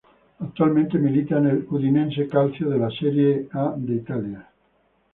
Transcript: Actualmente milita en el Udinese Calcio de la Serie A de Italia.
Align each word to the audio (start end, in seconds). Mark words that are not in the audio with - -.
Actualmente 0.39 0.97
milita 0.97 1.37
en 1.37 1.45
el 1.45 1.67
Udinese 1.69 2.27
Calcio 2.27 2.67
de 2.71 2.79
la 2.79 2.89
Serie 2.89 3.47
A 3.53 3.75
de 3.77 3.93
Italia. 3.97 4.47